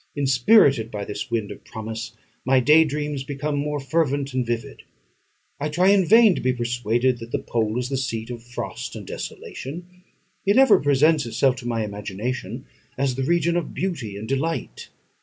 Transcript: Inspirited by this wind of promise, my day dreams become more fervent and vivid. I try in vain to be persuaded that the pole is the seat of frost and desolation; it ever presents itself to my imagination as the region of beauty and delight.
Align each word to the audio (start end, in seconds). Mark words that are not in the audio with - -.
Inspirited 0.15 0.89
by 0.89 1.05
this 1.05 1.29
wind 1.29 1.51
of 1.51 1.63
promise, 1.63 2.13
my 2.43 2.59
day 2.59 2.83
dreams 2.83 3.23
become 3.23 3.55
more 3.55 3.79
fervent 3.79 4.33
and 4.33 4.43
vivid. 4.43 4.81
I 5.59 5.69
try 5.69 5.89
in 5.89 6.07
vain 6.07 6.33
to 6.33 6.41
be 6.41 6.53
persuaded 6.53 7.19
that 7.19 7.31
the 7.31 7.37
pole 7.37 7.77
is 7.77 7.89
the 7.89 7.97
seat 7.97 8.31
of 8.31 8.41
frost 8.41 8.95
and 8.95 9.05
desolation; 9.05 10.01
it 10.43 10.57
ever 10.57 10.79
presents 10.79 11.27
itself 11.27 11.55
to 11.57 11.67
my 11.67 11.83
imagination 11.85 12.65
as 12.97 13.13
the 13.13 13.23
region 13.25 13.55
of 13.55 13.75
beauty 13.75 14.17
and 14.17 14.27
delight. 14.27 14.89